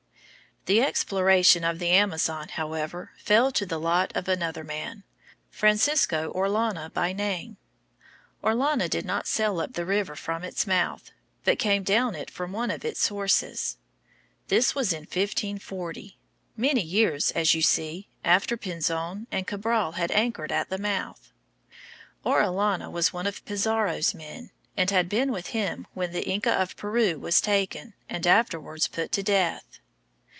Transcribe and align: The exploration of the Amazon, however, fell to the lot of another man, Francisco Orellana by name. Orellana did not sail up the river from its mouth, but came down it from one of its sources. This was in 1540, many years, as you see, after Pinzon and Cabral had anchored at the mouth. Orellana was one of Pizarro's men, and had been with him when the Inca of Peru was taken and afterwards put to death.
The 0.67 0.79
exploration 0.83 1.63
of 1.63 1.79
the 1.79 1.89
Amazon, 1.89 2.49
however, 2.49 3.13
fell 3.17 3.51
to 3.53 3.65
the 3.65 3.79
lot 3.79 4.15
of 4.15 4.27
another 4.27 4.63
man, 4.63 5.03
Francisco 5.49 6.31
Orellana 6.35 6.93
by 6.93 7.13
name. 7.13 7.57
Orellana 8.43 8.87
did 8.87 9.03
not 9.03 9.25
sail 9.25 9.59
up 9.59 9.73
the 9.73 9.87
river 9.87 10.15
from 10.15 10.43
its 10.43 10.67
mouth, 10.67 11.09
but 11.43 11.57
came 11.57 11.81
down 11.81 12.13
it 12.13 12.29
from 12.29 12.51
one 12.51 12.69
of 12.69 12.85
its 12.85 12.99
sources. 13.01 13.77
This 14.49 14.75
was 14.75 14.93
in 14.93 14.99
1540, 14.99 16.19
many 16.55 16.81
years, 16.83 17.31
as 17.31 17.55
you 17.55 17.63
see, 17.63 18.07
after 18.23 18.55
Pinzon 18.55 19.25
and 19.31 19.47
Cabral 19.47 19.93
had 19.93 20.11
anchored 20.11 20.51
at 20.51 20.69
the 20.69 20.77
mouth. 20.77 21.31
Orellana 22.23 22.91
was 22.91 23.11
one 23.11 23.25
of 23.25 23.43
Pizarro's 23.45 24.13
men, 24.13 24.51
and 24.77 24.91
had 24.91 25.09
been 25.09 25.31
with 25.31 25.47
him 25.47 25.87
when 25.95 26.11
the 26.11 26.29
Inca 26.29 26.51
of 26.51 26.75
Peru 26.77 27.17
was 27.17 27.41
taken 27.41 27.95
and 28.07 28.27
afterwards 28.27 28.87
put 28.87 29.11
to 29.13 29.23
death. 29.23 29.79